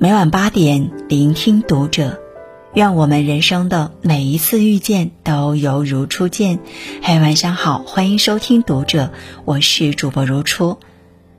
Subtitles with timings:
[0.00, 2.20] 每晚八点，聆听读者。
[2.74, 6.58] 愿我们人生的每一次遇见都犹如初见。
[7.02, 9.12] 嘿，晚上好，欢迎收听读者，
[9.44, 10.78] 我是主播如初。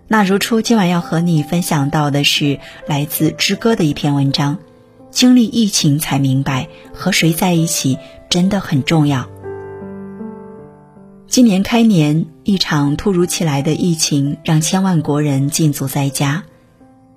[0.07, 4.57] 那如初今晚要和你分享到的是来自之歌的一篇文章。
[5.11, 7.97] 经历疫情才明白，和谁在一起
[8.29, 9.29] 真的很重要。
[11.27, 16.43] 今年开年，一场突如其来的疫情让千万国人禁足在家，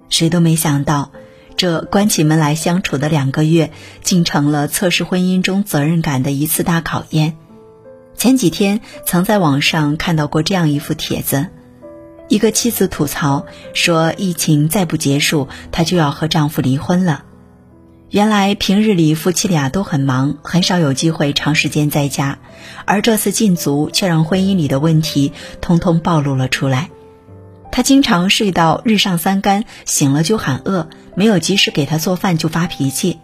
[0.09, 1.11] 谁都没想到。
[1.57, 3.73] 这关起门来相处的两个月，
[4.03, 7.37] 竟成了测试婚姻中责任感的一次大考验。
[8.15, 11.47] 前几天曾在网上看到过这样一幅帖子：
[12.29, 17.25] 一个妻子吐槽说，疫情再不结束，她就要和丈夫离婚了。
[18.11, 22.39] 原来平日里夫妻俩都很忙，很少有机会长时间在家，
[22.87, 26.91] 而这次禁足却让婚姻里的问题通通暴露了出来。
[27.71, 30.89] 他经常睡到日上三竿，醒了就喊饿。
[31.15, 33.19] 没有及时给他做饭就发脾气，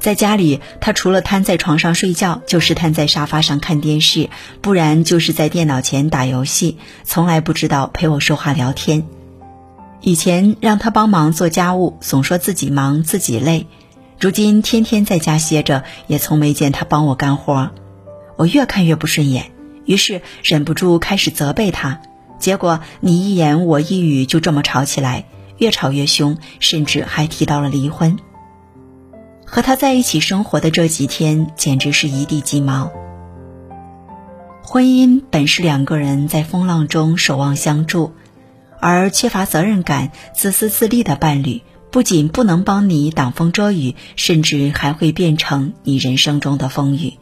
[0.00, 4.30] 在家里他除了瘫在床上睡觉，就是瘫在沙发上看电视，
[4.62, 9.06] 不然就是在电脑前打游戏，从来不知道陪我说话聊天。
[10.00, 13.66] 以前让他帮忙做家务，总说自己忙自己累，
[14.18, 17.70] 如今天天在家歇着，也从没见他帮我干活，
[18.36, 19.50] 我越看越不顺眼，
[19.84, 22.00] 于是忍不住开始责备他，
[22.38, 25.26] 结果你一言我一语，就这么吵起来。
[25.58, 28.18] 越吵越凶，甚至还提到了离婚。
[29.46, 32.92] 和他在一起生活的这几天，简直是一地鸡毛。
[34.62, 38.12] 婚姻本是两个人在风浪中守望相助，
[38.80, 47.14] 而缺乏责任感、自私自利的伴侣，不仅不能帮你挡风遮雨，甚至还会变成你人生中的风雨。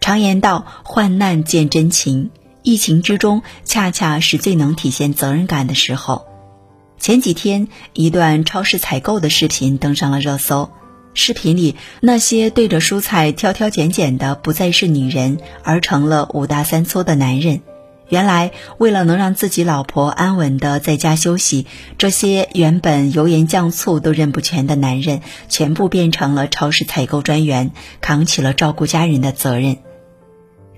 [0.00, 2.30] 常言道：“患难见真情。”
[2.62, 6.26] 疫情之中，恰恰是最能体现责任感的时候。
[6.98, 10.70] 前几天，一段超市采购的视频登上了热搜。
[11.14, 17.62] 视频里，那些对着蔬菜挑挑拣拣的，不再是女人，而成了五大三粗的男人。
[18.08, 21.66] 原来，为了能让自己老婆安稳的在家休息，
[21.96, 27.70] 这些原本油盐酱醋都认不全的男人，全部变成了超市采购专员，
[28.00, 29.78] 扛起了照顾家人的责任。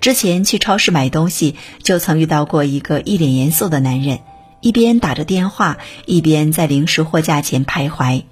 [0.03, 1.55] 之前去超市买东西，
[1.85, 4.19] 就曾遇到过一个一脸严肃的男人。
[4.61, 8.25] 一边打着电话，一边在零食货架前徘徊。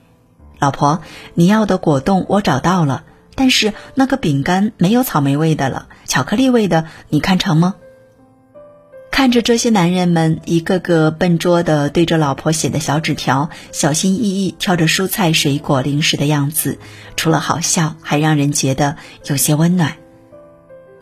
[0.59, 1.01] 老婆，
[1.35, 3.05] 你要的果冻我找到了，
[3.37, 7.77] 但是那个饼干没有草莓味的了，巧克力味的，你看成吗？
[9.13, 16.81] 看着这些男人们一个个笨拙的对着老婆写的小纸条，小心翼翼挑着蔬菜、水果、零食的样子，
[17.15, 20.00] 除了好笑，还让人觉得有些温暖。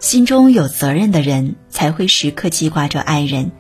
[0.01, 3.51] 心中有责任的人，才会时刻记挂着爱人。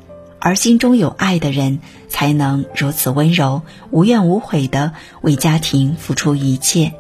[0.41, 6.93] 而心中有爱的人，才能如此温柔、无怨无悔的为家庭付出一切。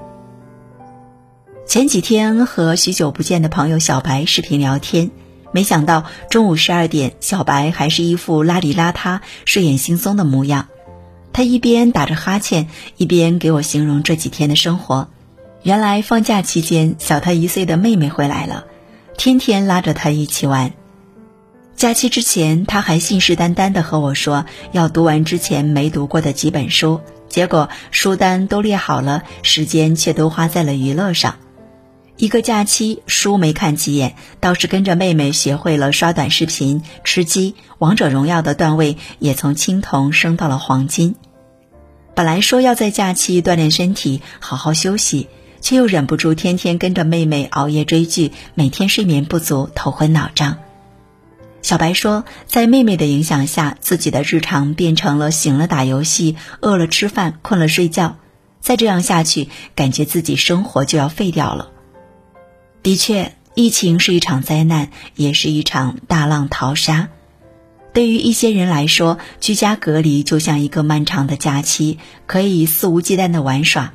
[1.64, 5.12] 前几天和许久不见的朋友小白视频聊天，
[5.52, 10.66] 没想到中午十二点，小白还是一副邋里邋遢、睡眼惺忪的模样。
[11.32, 15.08] 他一边打着哈欠，一边给我形容这几天的生活。
[15.62, 18.64] 原来放假期间，小他一岁的妹妹回来了，
[19.18, 20.72] 天天拉着他一起玩。
[21.74, 31.34] 假期之前，他还信誓旦旦地和我说要读完之前没读过的几本书，结果书单都列好了，时间却都花在了娱乐上。
[32.16, 41.16] 一个假期，书没看几眼，倒是跟着妹妹学会了刷短视频、吃鸡、王者荣耀的段位也从青铜升到了黄金。
[42.14, 45.28] 本来说要在假期锻炼身体、好好休息，
[45.60, 50.58] 却又忍不住天天跟着妹妹熬夜追剧，每天睡眠不足，头昏脑胀。
[51.60, 58.16] 小白说，在妹妹的影响下，自己的日常变成了醒了打游戏，饿了吃饭，困了睡觉。
[58.60, 61.70] 再这样下去，感觉自己生活就要废掉了。
[62.82, 67.08] 的确，疫情是一场灾难，也是一场大浪淘沙。
[67.92, 73.92] 对于一些人来说，居家隔离就像一个漫长的假期，可以肆无忌惮的玩耍；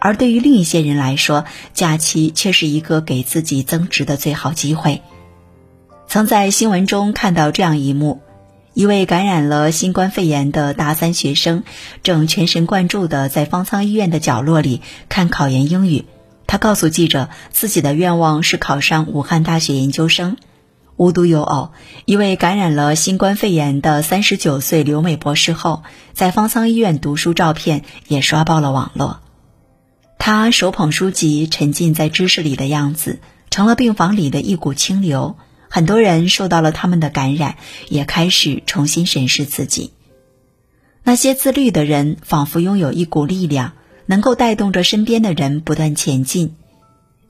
[0.00, 1.44] 而对于另一些人来说，
[1.74, 5.02] 假期却是一个给自己增值的最好机会。
[6.08, 8.20] 曾在新闻中看到这样一幕：
[8.74, 11.62] 一位感染了新冠肺炎的大三学生，
[12.02, 16.06] 正全神贯注地在方舱医院的角落里看考研英语。
[16.46, 20.36] 他告诉记者，自己的愿望是考上武汉大学研究生。
[20.96, 21.70] 无独有偶，
[22.06, 25.82] 一位感染了新冠肺炎的三十九岁留美博士后，
[26.12, 29.20] 在方舱医院读书照片也刷爆了网络。
[30.20, 33.20] 他手捧书籍，沉浸在知识里的样子，
[33.50, 35.36] 成了病房里的一股清流。
[35.70, 37.56] 很多人受到了他们的感染，
[37.88, 39.92] 也开始重新审视自己。
[41.04, 43.72] 那些自律的人，仿佛拥有一股力量，
[44.04, 46.54] 能够带动着身边的人不断前进。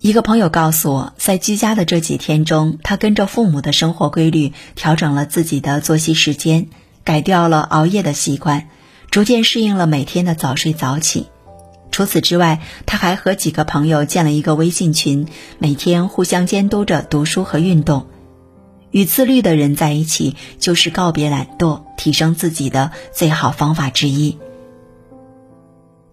[0.00, 6.66] 一个朋友告诉我，在居家的这几天中，他跟着父母的生活规律，调整了自己的作息时间，
[7.04, 8.68] 改掉了熬夜的习惯，
[9.12, 11.28] 逐渐适应了每天的早睡早起。
[11.90, 15.26] 除此之外，他还和几个朋友建了一个微信群，
[15.58, 18.06] 每天互相监督着读书和运动。
[18.90, 24.36] 与自律的人在一起，就是告别懒惰、提升自己的最好方法之一。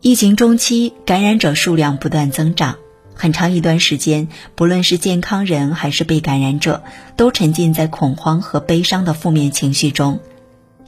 [0.02, 2.76] 疫情中期，感染者数量不断增长。
[3.16, 6.84] 很长一段时间，不论是健康人还是被感染者，
[7.16, 10.20] 都沉浸在恐慌和悲伤的负面情绪中。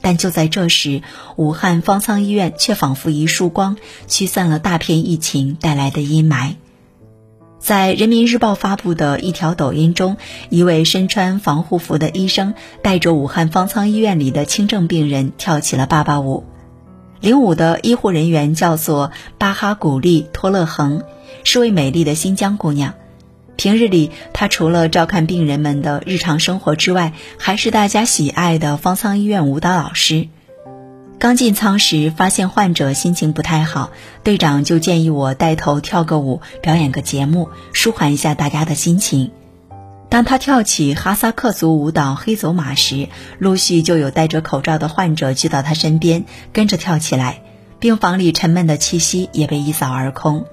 [0.00, 1.02] 但就在这时，
[1.36, 3.76] 武汉方舱医院却仿佛一束光，
[4.06, 6.54] 驱散了大片疫情带来的阴霾。
[7.58, 10.16] 在人民日报发布的一条抖音中，
[10.48, 16.44] 一位身穿防护服的医生带着武汉方舱医院里的轻症病人跳起了爸爸舞。
[17.20, 21.02] 领舞的医护人员叫做巴哈古丽托勒恒。
[21.42, 22.92] 是位美丽的新疆姑娘，
[23.60, 30.28] 平日里他除了照看病人们的日常生活之外，还是大家喜爱的方舱医院舞蹈老师。
[31.18, 33.90] 刚进舱时，发现患者心情不太好，
[34.24, 39.30] 队长就建议我带头跳个舞，表演个节目，舒缓一下大家的心情。
[40.08, 43.08] 当他跳起哈萨克族舞蹈黑走马时，
[43.38, 46.24] 陆续就有戴着口罩的患者聚到他身边，
[46.54, 47.42] 跟着跳起来，
[47.78, 50.46] 病房里沉闷的气息也被一扫而空。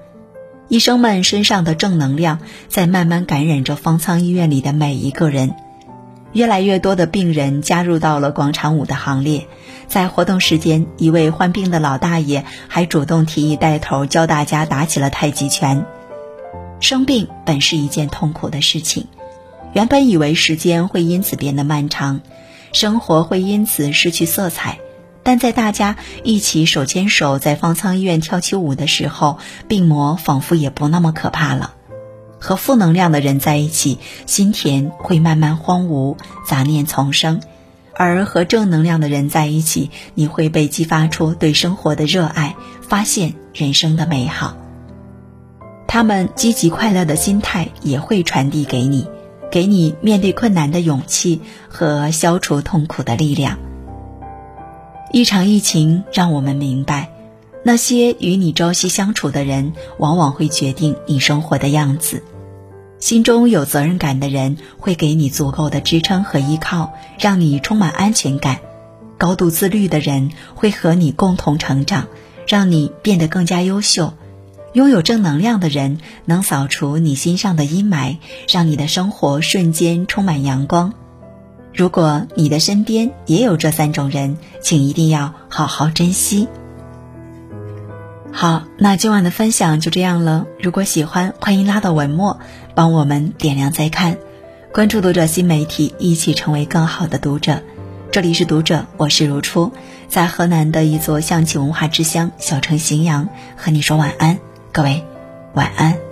[0.68, 5.54] 医生们身上的正能量在慢慢感染着方舱医院里的每一个人，
[6.32, 9.46] 越来越多的病人加入到了广场舞的行列。
[9.86, 15.86] 在活动时间，一位患病的老大爷还主动提议带头教大家打起了太极拳。
[16.80, 19.06] 生病本是一件痛苦的事情，
[19.72, 22.20] 原本以为时间会因此变得漫长，
[22.74, 24.78] 生活会因此失去色彩。
[25.28, 29.36] 但在大家一起手牵手在方舱医院跳起舞的时候，
[29.68, 31.74] 病魔仿佛也不那么可怕了。
[32.38, 36.16] 和负能量的人在一起，心田会慢慢荒芜，
[36.46, 37.40] 杂念丛生；
[37.94, 44.56] 而和正能量的人在一起，你会被激发出对生活的热爱，发现人生的美好。
[45.86, 49.06] 他们积极快乐的心态也会传递给你，
[49.50, 53.58] 给你面对困难的勇气和消除痛苦的力量。
[55.10, 57.10] 一场疫情让我们明白，
[57.64, 62.22] 那些与你朝夕相处的人，往往会决定你生活的样子。
[63.00, 68.56] 心中有责任感的人，会给你足够的支撑和依靠，让你充满安全感；
[69.16, 72.08] 高度自律的人，会和你共同成长，
[72.46, 74.12] 让你变得更加优秀。
[74.74, 80.92] 拥有正能量的人，能扫除你心上的阴霾，让你的生活瞬间充满阳光。
[81.78, 86.48] 如果你的身边也有这三种人，请一定要好好珍惜。
[88.32, 90.44] 好，那今晚的分享就这样了。
[90.60, 92.40] 如果喜欢，欢迎拉到文末
[92.74, 94.18] 帮我们点亮再看，
[94.74, 97.62] 关注读者新媒体，一起成为更好的读者。
[98.10, 99.70] 这里是读者，我是如初，
[100.08, 104.40] 在河南的一座象棋文化之乡小城荥阳，和你说晚安，
[104.72, 105.04] 各位
[105.54, 106.07] 晚安。